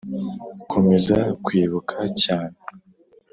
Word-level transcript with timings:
komeza 0.71 1.17
kwibuka 1.45 1.99
cyane 2.21 2.57